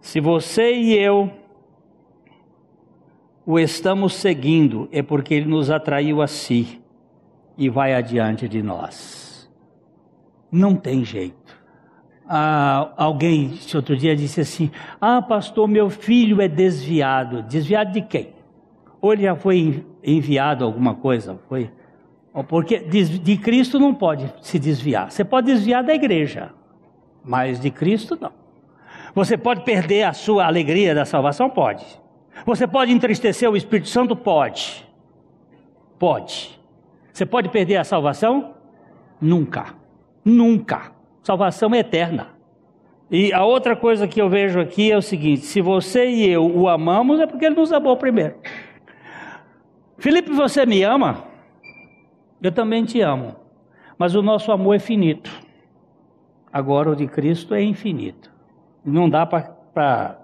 [0.00, 1.30] Se você e eu
[3.46, 6.82] o estamos seguindo, é porque Ele nos atraiu a si
[7.56, 9.50] e vai adiante de nós.
[10.50, 11.47] Não tem jeito.
[12.30, 17.42] Ah, alguém outro dia disse assim: Ah, pastor, meu filho é desviado.
[17.42, 18.34] Desviado de quem?
[19.00, 21.38] Ou ele já foi enviado alguma coisa?
[21.48, 21.70] Foi?
[22.48, 25.10] Porque de Cristo não pode se desviar.
[25.10, 26.50] Você pode desviar da igreja,
[27.24, 28.32] mas de Cristo não.
[29.14, 31.48] Você pode perder a sua alegria da salvação?
[31.48, 31.84] Pode.
[32.44, 34.14] Você pode entristecer o Espírito Santo?
[34.14, 34.86] Pode.
[35.98, 36.60] Pode.
[37.12, 38.54] Você pode perder a salvação?
[39.20, 39.74] Nunca.
[40.24, 40.97] Nunca.
[41.28, 42.28] Salvação é eterna.
[43.10, 46.42] E a outra coisa que eu vejo aqui é o seguinte: se você e eu
[46.42, 48.36] o amamos, é porque ele nos amou primeiro.
[49.98, 51.24] Felipe, você me ama?
[52.40, 53.36] Eu também te amo,
[53.98, 55.30] mas o nosso amor é finito.
[56.50, 58.32] Agora o de Cristo é infinito.
[58.82, 60.18] Não dá para.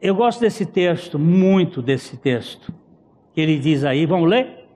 [0.00, 2.72] Eu gosto desse texto, muito desse texto,
[3.34, 4.68] que ele diz aí, vamos ler?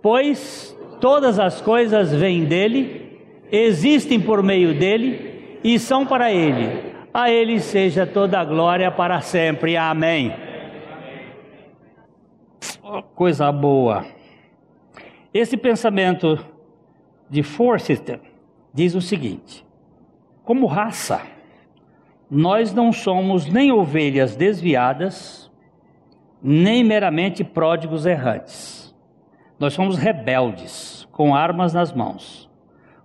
[0.00, 6.94] Pois todas as coisas vêm dele, existem por meio dele e são para ele.
[7.12, 9.76] A ele seja toda a glória para sempre.
[9.76, 10.32] Amém
[13.14, 14.04] coisa boa.
[15.32, 16.38] Esse pensamento
[17.28, 18.20] de Forsyth
[18.74, 19.64] diz o seguinte:
[20.44, 21.22] como raça,
[22.30, 25.50] nós não somos nem ovelhas desviadas,
[26.42, 28.81] nem meramente pródigos errantes.
[29.62, 32.50] Nós somos rebeldes, com armas nas mãos.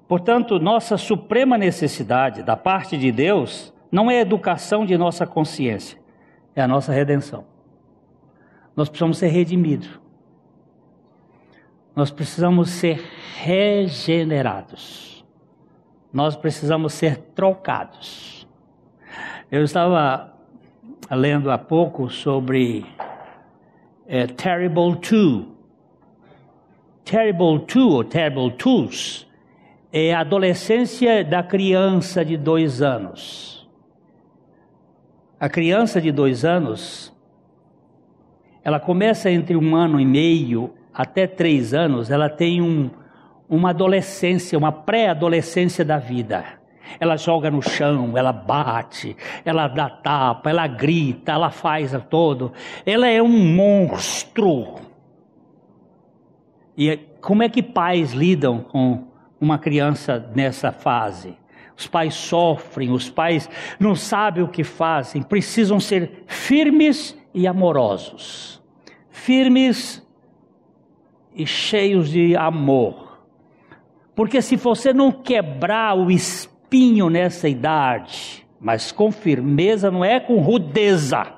[0.07, 5.99] Portanto, nossa suprema necessidade da parte de Deus não é a educação de nossa consciência,
[6.55, 7.45] é a nossa redenção.
[8.75, 9.99] Nós precisamos ser redimidos.
[11.95, 13.03] Nós precisamos ser
[13.35, 15.23] regenerados.
[16.11, 18.47] Nós precisamos ser trocados.
[19.51, 20.33] Eu estava
[21.11, 22.83] lendo há pouco sobre
[24.07, 25.56] é, Terrible Two.
[27.09, 29.25] Terrible Two ou Terrible Twos
[29.93, 33.65] é a adolescência da criança de dois anos.
[35.39, 37.15] A criança de dois anos
[38.61, 42.89] ela começa entre um ano e meio até três anos, ela tem um,
[43.47, 46.43] uma adolescência, uma pré-adolescência da vida.
[46.99, 52.51] Ela joga no chão, ela bate, ela dá tapa, ela grita, ela faz a todo.
[52.85, 54.86] Ela é um monstro.
[56.77, 59.07] E é, como é que pais lidam com
[59.41, 61.35] uma criança nessa fase?
[61.75, 63.49] Os pais sofrem, os pais
[63.79, 68.61] não sabem o que fazem, precisam ser firmes e amorosos.
[69.09, 70.05] Firmes
[71.35, 73.21] e cheios de amor.
[74.15, 80.39] Porque se você não quebrar o espinho nessa idade, mas com firmeza, não é com
[80.39, 81.33] rudeza,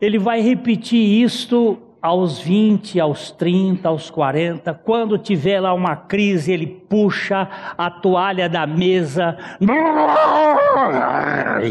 [0.00, 6.52] ele vai repetir isto aos 20, aos 30, aos 40, quando tiver lá uma crise,
[6.52, 7.48] ele puxa
[7.78, 9.38] a toalha da mesa,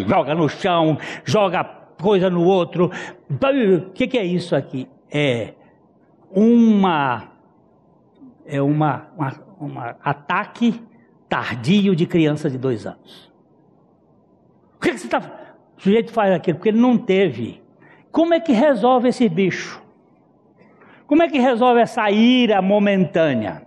[0.07, 1.65] joga no chão, joga
[2.01, 2.89] coisa no outro.
[3.29, 4.87] O que, que é isso aqui?
[5.11, 5.53] É
[6.33, 7.29] uma
[8.45, 9.07] é uma,
[9.59, 10.81] uma ataque
[11.27, 13.31] tardio de criança de dois anos.
[14.77, 15.19] O que, que você está
[15.77, 17.61] O sujeito faz aquilo porque ele não teve.
[18.11, 19.81] Como é que resolve esse bicho?
[21.11, 23.63] Como é que resolve essa ira momentânea?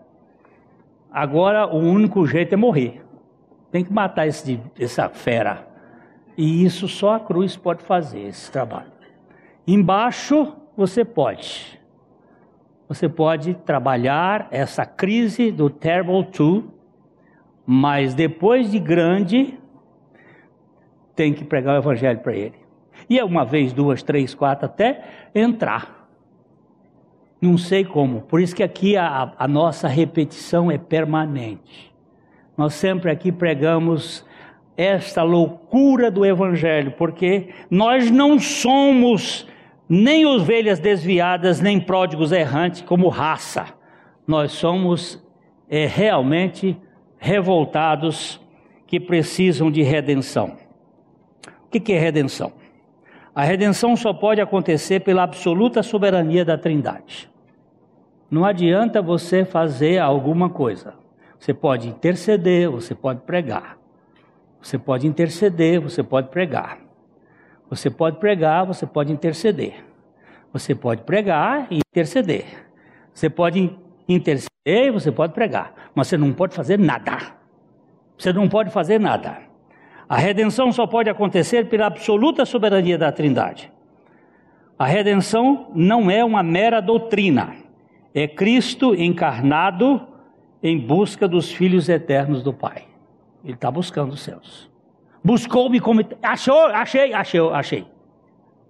[1.12, 3.04] Agora o único jeito é morrer.
[3.70, 5.68] Tem que matar esse, essa fera.
[6.38, 8.90] E isso só a cruz pode fazer, esse trabalho.
[9.66, 11.78] Embaixo você pode
[12.88, 16.72] você pode trabalhar essa crise do Terrible Two,
[17.66, 19.58] mas depois de grande,
[21.14, 22.54] tem que pregar o Evangelho para ele.
[23.06, 26.03] E é uma vez, duas, três, quatro, até entrar.
[27.44, 28.22] Não sei como.
[28.22, 31.92] Por isso que aqui a, a nossa repetição é permanente.
[32.56, 34.24] Nós sempre aqui pregamos
[34.74, 39.46] esta loucura do Evangelho, porque nós não somos
[39.86, 43.66] nem ovelhas desviadas, nem pródigos errantes como raça.
[44.26, 45.22] Nós somos
[45.68, 46.74] é, realmente
[47.18, 48.40] revoltados
[48.86, 50.56] que precisam de redenção.
[51.66, 52.54] O que, que é redenção?
[53.34, 57.33] A redenção só pode acontecer pela absoluta soberania da Trindade.
[58.30, 60.94] Não adianta você fazer alguma coisa.
[61.38, 63.78] Você pode interceder, você pode pregar.
[64.60, 66.78] Você pode interceder, você pode pregar.
[67.68, 69.84] Você pode pregar, você pode interceder.
[70.52, 72.46] Você pode pregar e interceder.
[73.12, 73.76] Você pode
[74.08, 74.48] interceder
[74.86, 75.74] e você pode pregar.
[75.94, 77.18] Mas você não pode fazer nada.
[78.16, 79.38] Você não pode fazer nada.
[80.08, 83.72] A redenção só pode acontecer pela absoluta soberania da Trindade.
[84.78, 87.63] A redenção não é uma mera doutrina.
[88.14, 90.00] É Cristo encarnado
[90.62, 92.84] em busca dos filhos eternos do Pai.
[93.44, 94.70] Ele está buscando os céus.
[95.22, 96.00] Buscou-me como.
[96.22, 97.86] Achou, achei, achei, achei.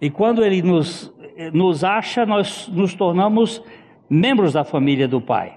[0.01, 1.12] E quando ele nos,
[1.53, 3.62] nos acha, nós nos tornamos
[4.09, 5.57] membros da família do Pai.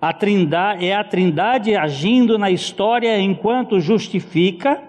[0.00, 4.82] A trindade, é a trindade agindo na história enquanto justifica,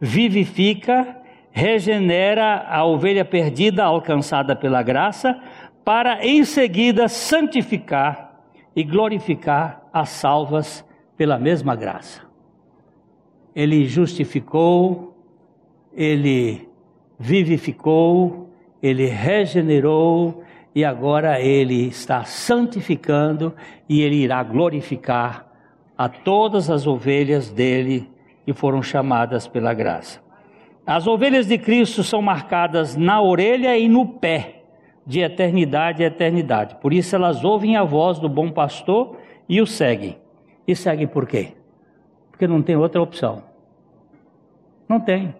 [0.00, 1.16] vivifica,
[1.52, 5.40] regenera a ovelha perdida alcançada pela graça,
[5.84, 8.40] para em seguida santificar
[8.74, 10.84] e glorificar as salvas
[11.16, 12.30] pela mesma graça
[13.54, 15.16] ele justificou,
[15.94, 16.68] ele
[17.18, 18.48] vivificou,
[18.82, 20.42] ele regenerou
[20.74, 23.54] e agora ele está santificando
[23.88, 25.46] e ele irá glorificar
[25.98, 28.08] a todas as ovelhas dele
[28.44, 30.20] que foram chamadas pela graça.
[30.86, 34.59] As ovelhas de Cristo são marcadas na orelha e no pé,
[35.10, 36.76] de eternidade a eternidade.
[36.76, 39.16] Por isso elas ouvem a voz do bom pastor
[39.48, 40.16] e o seguem.
[40.66, 41.54] E seguem por quê?
[42.40, 43.42] porque não tem outra opção.
[44.88, 45.34] Não tem.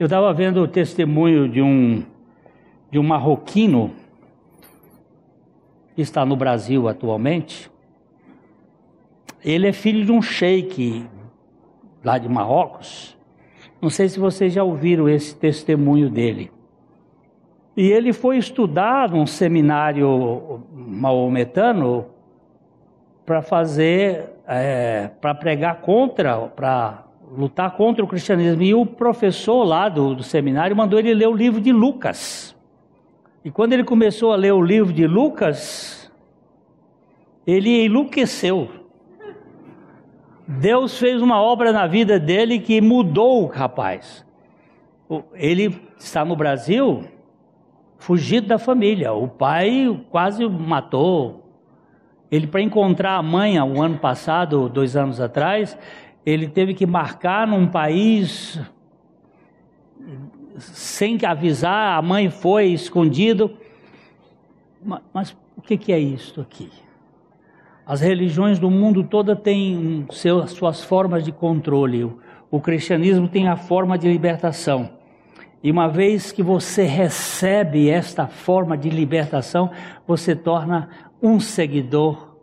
[0.00, 2.02] Eu estava vendo o testemunho de um,
[2.90, 3.92] de um marroquino
[5.94, 7.70] que está no Brasil atualmente.
[9.44, 11.06] Ele é filho de um sheik
[12.02, 13.16] lá de Marrocos.
[13.80, 16.50] Não sei se vocês já ouviram esse testemunho dele.
[17.76, 22.06] E ele foi estudar num seminário maometano
[23.24, 27.04] para fazer é, para pregar contra, para
[27.34, 28.62] lutar contra o cristianismo.
[28.62, 32.54] E o professor lá do, do seminário mandou ele ler o livro de Lucas.
[33.44, 36.12] E quando ele começou a ler o livro de Lucas,
[37.46, 38.68] ele enlouqueceu.
[40.46, 44.24] Deus fez uma obra na vida dele que mudou o rapaz.
[45.34, 47.04] Ele está no Brasil,
[48.02, 49.12] fugido da família.
[49.12, 51.46] O pai quase matou,
[52.30, 55.78] ele, para encontrar a mãe, o ano passado, dois anos atrás,
[56.26, 58.60] ele teve que marcar num país
[60.58, 63.56] sem avisar, a mãe foi escondido.
[65.14, 66.70] Mas, o que, é isso aqui?
[67.86, 72.10] As religiões do mundo todo têm suas formas de controle.
[72.50, 75.01] O cristianismo tem a forma de libertação.
[75.62, 79.70] E uma vez que você recebe esta forma de libertação,
[80.06, 80.88] você torna
[81.22, 82.36] um seguidor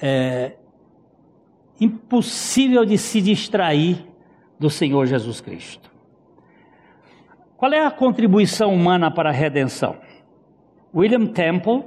[0.00, 0.56] é,
[1.80, 4.06] impossível de se distrair
[4.58, 5.90] do Senhor Jesus Cristo.
[7.56, 9.96] Qual é a contribuição humana para a redenção?
[10.94, 11.84] William Temple,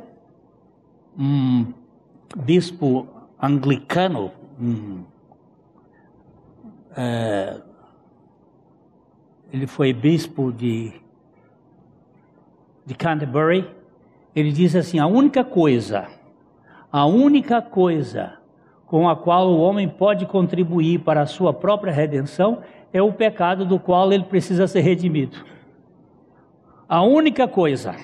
[1.18, 1.74] um
[2.36, 3.08] bispo
[3.42, 5.06] anglicano, um,
[6.96, 7.62] é,
[9.52, 10.94] ele foi bispo de,
[12.86, 13.70] de Canterbury,
[14.36, 16.08] ele diz assim: a única coisa,
[16.92, 18.38] a única coisa
[18.86, 23.66] com a qual o homem pode contribuir para a sua própria redenção é o pecado
[23.66, 25.38] do qual ele precisa ser redimido.
[26.88, 27.96] A única coisa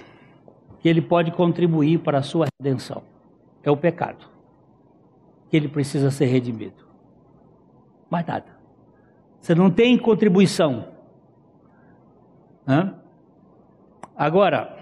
[0.79, 3.03] que ele pode contribuir para a sua redenção
[3.63, 4.25] é o pecado,
[5.49, 6.85] que ele precisa ser redimido.
[8.09, 8.45] Mais nada.
[9.41, 10.96] Você não tem contribuição.
[14.15, 14.75] Agora,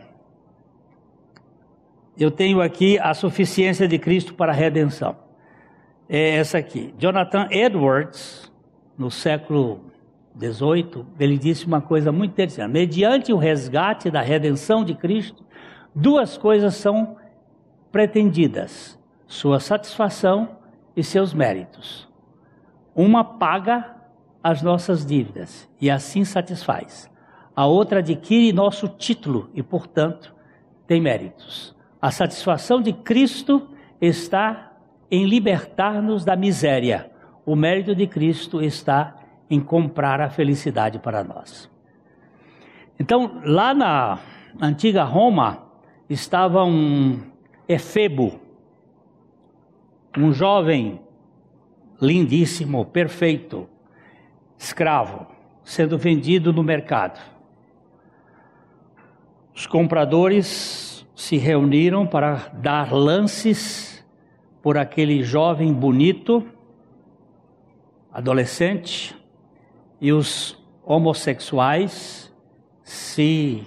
[2.17, 5.15] eu tenho aqui a suficiência de Cristo para a redenção.
[6.07, 6.93] É essa aqui.
[6.97, 8.51] Jonathan Edwards,
[8.97, 9.91] no século
[10.33, 12.71] 18, ele disse uma coisa muito interessante.
[12.71, 15.43] Mediante o resgate da redenção de Cristo,
[15.93, 17.17] duas coisas são
[17.91, 20.57] pretendidas: sua satisfação
[20.95, 22.07] e seus méritos.
[22.95, 23.95] Uma paga
[24.41, 27.09] as nossas dívidas e assim satisfaz.
[27.55, 30.35] A outra adquire nosso título e, portanto,
[30.85, 31.75] tem méritos.
[32.01, 33.69] A satisfação de Cristo
[34.01, 34.73] está
[35.09, 37.09] em libertar-nos da miséria.
[37.45, 39.15] O mérito de Cristo está
[39.49, 41.69] em comprar a felicidade para nós.
[42.99, 44.19] Então, lá na
[44.61, 45.63] antiga Roma,
[46.09, 47.19] estava um
[47.67, 48.39] Efebo,
[50.17, 51.01] um jovem
[52.01, 53.67] lindíssimo, perfeito,
[54.57, 55.27] escravo,
[55.63, 57.34] sendo vendido no mercado.
[59.65, 64.05] Os compradores se reuniram para dar lances
[64.61, 66.45] por aquele jovem bonito,
[68.13, 69.15] adolescente,
[69.99, 72.31] e os homossexuais
[72.83, 73.63] se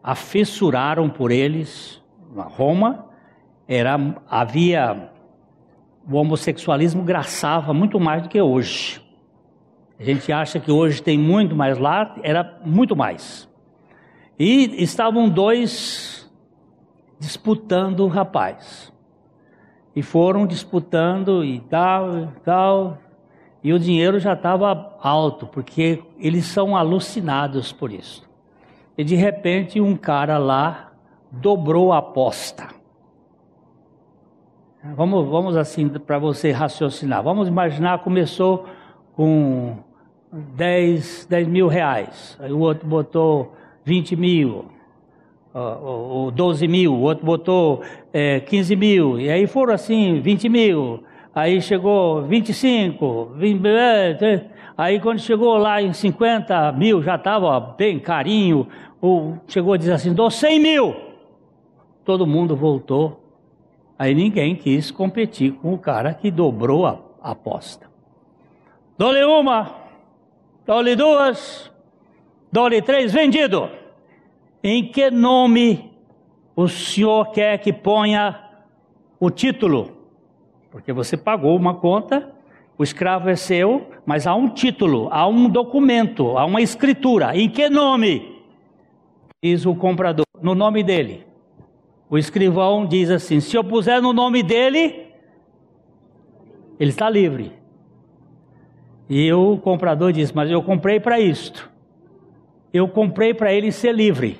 [0.00, 2.00] afissuraram por eles.
[2.32, 3.06] Na Roma
[3.66, 3.98] era
[4.30, 5.10] havia
[6.08, 9.02] o homossexualismo graçava muito mais do que hoje.
[9.98, 13.52] A gente acha que hoje tem muito mais lá, era muito mais.
[14.38, 16.30] E estavam dois
[17.18, 18.92] disputando o rapaz.
[19.94, 22.98] E foram disputando e tal, e tal,
[23.64, 28.28] e o dinheiro já estava alto, porque eles são alucinados por isso.
[28.98, 30.92] E de repente um cara lá
[31.30, 32.68] dobrou a aposta.
[34.94, 37.22] Vamos, vamos assim para você raciocinar.
[37.22, 38.66] Vamos imaginar começou
[39.14, 39.78] com
[40.30, 42.36] 10, 10 mil reais.
[42.38, 44.66] Aí o outro botou 20 mil,
[45.52, 47.82] ou 12 mil, o outro botou
[48.12, 49.20] é, 15 mil.
[49.20, 51.04] E aí foram assim, 20 mil
[51.34, 53.60] aí chegou 25, 20,
[54.76, 58.68] aí quando chegou lá em 50 mil, já estava bem carinho,
[59.00, 60.94] ou chegou a dizer assim, dou 100 mil.
[62.04, 63.20] Todo mundo voltou,
[63.98, 67.90] aí ninguém quis competir com o cara que dobrou a, a aposta.
[68.96, 69.74] Dou-lhe uma,
[70.64, 71.70] dou-lhe duas,
[72.54, 73.68] dou-lhe três, vendido.
[74.62, 75.90] Em que nome
[76.54, 78.40] o senhor quer que ponha
[79.18, 79.90] o título?
[80.70, 82.32] Porque você pagou uma conta,
[82.78, 87.36] o escravo é seu, mas há um título, há um documento, há uma escritura.
[87.36, 88.40] Em que nome?
[89.42, 91.26] Diz o comprador, no nome dele.
[92.08, 95.08] O escrivão diz assim: se eu puser no nome dele,
[96.78, 97.52] ele está livre.
[99.10, 101.73] E o comprador diz: Mas eu comprei para isto.
[102.74, 104.38] Eu comprei para ele ser livre.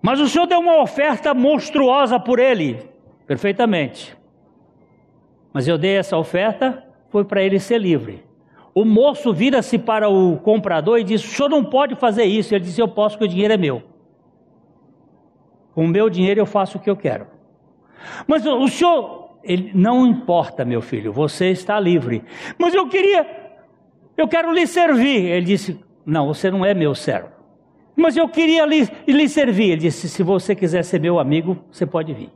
[0.00, 2.88] Mas o senhor deu uma oferta monstruosa por ele.
[3.26, 4.16] Perfeitamente
[5.54, 8.24] mas eu dei essa oferta, foi para ele ser livre.
[8.74, 12.52] O moço vira-se para o comprador e diz: O senhor não pode fazer isso.
[12.52, 13.80] Ele diz: Eu posso, porque o dinheiro é meu.
[15.72, 17.28] Com o meu dinheiro eu faço o que eu quero.
[18.26, 22.24] Mas o senhor, ele, não importa, meu filho, você está livre.
[22.58, 23.24] Mas eu queria,
[24.16, 25.24] eu quero lhe servir.
[25.24, 27.28] Ele disse: Não, você não é meu servo.
[27.96, 29.70] Mas eu queria lhe, lhe servir.
[29.70, 32.30] Ele disse: Se você quiser ser meu amigo, você pode vir.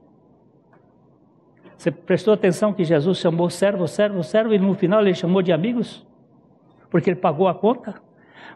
[1.77, 5.53] Você prestou atenção que Jesus chamou servo, servo, servo e no final ele chamou de
[5.53, 6.05] amigos?
[6.91, 7.95] Porque ele pagou a conta?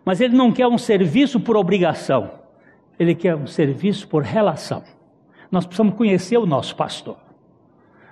[0.05, 2.30] Mas ele não quer um serviço por obrigação,
[2.98, 4.82] ele quer um serviço por relação.
[5.53, 7.16] Nós precisamos conhecer o nosso pastor.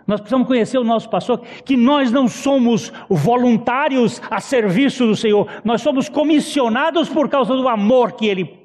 [0.06, 5.48] Nós precisamos conhecer o nosso pastor, que nós não somos voluntários a serviço do Senhor,
[5.64, 8.59] nós somos comissionados por causa do amor que ele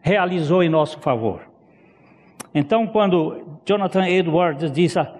[0.00, 1.42] realizou em nosso favor.
[2.54, 5.14] Então, quando Jonathan Edwards diz a,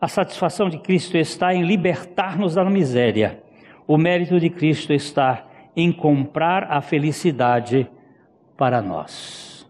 [0.00, 3.42] a satisfação de Cristo está em libertar-nos da miséria,
[3.86, 5.44] o mérito de Cristo está
[5.76, 7.88] em comprar a felicidade
[8.56, 9.68] para nós.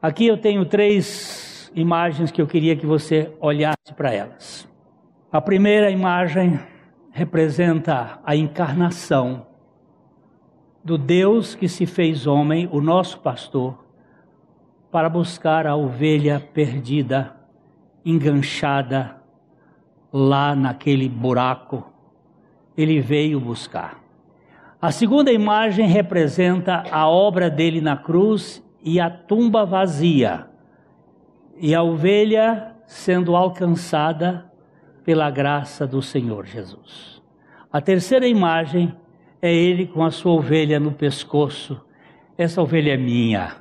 [0.00, 4.68] Aqui eu tenho três imagens que eu queria que você olhasse para elas.
[5.30, 6.58] A primeira imagem
[7.10, 9.47] representa a encarnação
[10.88, 13.84] do Deus que se fez homem, o nosso pastor,
[14.90, 17.36] para buscar a ovelha perdida,
[18.02, 19.20] enganchada
[20.10, 21.92] lá naquele buraco.
[22.74, 24.02] Ele veio buscar.
[24.80, 30.48] A segunda imagem representa a obra dele na cruz e a tumba vazia,
[31.60, 34.50] e a ovelha sendo alcançada
[35.04, 37.20] pela graça do Senhor Jesus.
[37.70, 38.96] A terceira imagem
[39.40, 41.80] é ele com a sua ovelha no pescoço.
[42.36, 43.56] Essa ovelha é minha.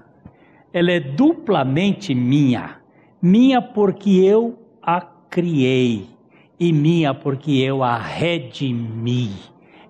[0.74, 2.78] Ela é duplamente minha.
[3.22, 6.08] Minha porque eu a criei,
[6.60, 9.32] e minha porque eu a redimi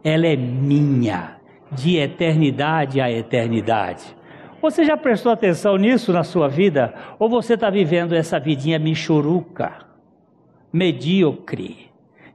[0.08, 1.36] ela é minha,
[1.70, 4.16] de eternidade a eternidade.
[4.62, 6.94] Você já prestou atenção nisso na sua vida?
[7.20, 9.74] Ou você está vivendo essa vidinha michuruca,
[10.72, 11.87] medíocre,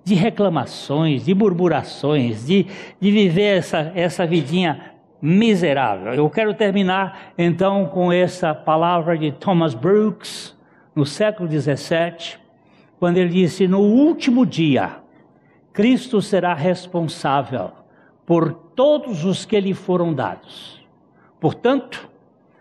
[0.04, 2.66] de reclamações, de murmurações, de,
[3.00, 6.14] de viver essa, essa vidinha miserável?
[6.14, 10.56] Eu quero terminar então com essa palavra de Thomas Brooks,
[10.94, 12.38] no século 17,
[12.98, 14.96] quando ele disse: No último dia,
[15.72, 17.70] Cristo será responsável
[18.26, 20.80] por todos os que lhe foram dados.
[21.40, 22.08] Portanto,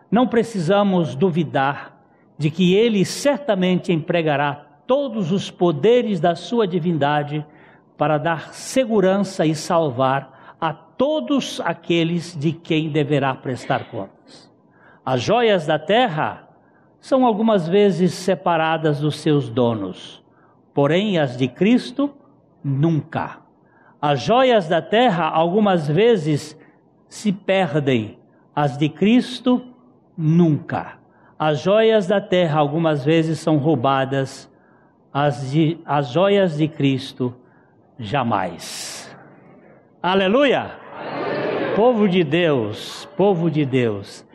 [0.10, 2.02] não precisamos duvidar
[2.38, 7.46] de que ele certamente empregará todos os poderes da sua divindade
[7.98, 14.52] para dar segurança e salvar a todos aqueles de quem deverá prestar contas.
[15.06, 16.46] As joias da terra
[17.00, 20.22] são algumas vezes separadas dos seus donos,
[20.74, 22.14] porém as de Cristo
[22.62, 23.38] nunca.
[24.02, 26.60] As joias da terra algumas vezes
[27.08, 28.20] se perdem,
[28.54, 29.66] as de Cristo
[30.18, 31.00] nunca.
[31.40, 34.51] As joias da terra algumas vezes são roubadas,
[35.14, 35.54] as,
[35.86, 37.36] as joias de Cristo
[37.98, 39.16] jamais.
[40.02, 40.72] Aleluia!
[40.96, 41.74] Aleluia!
[41.76, 44.26] Povo de Deus, povo de Deus,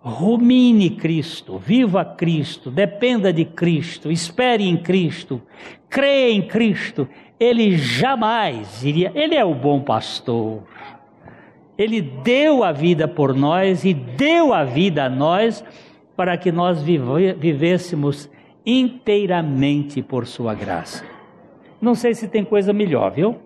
[0.00, 5.42] rumine Cristo, viva Cristo, dependa de Cristo, espere em Cristo,
[5.88, 7.08] creia em Cristo
[7.40, 9.10] ele jamais iria.
[9.14, 10.62] Ele é o bom pastor.
[11.78, 15.64] Ele deu a vida por nós e deu a vida a nós
[16.14, 18.30] para que nós vivêssemos
[18.64, 21.04] inteiramente por Sua graça.
[21.80, 23.38] Não sei se tem coisa melhor, viu?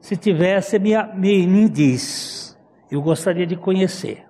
[0.00, 2.58] Se tivesse, me, me, me diz.
[2.90, 4.27] Eu gostaria de conhecer.